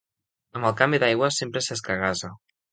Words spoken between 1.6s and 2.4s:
s'escagassa.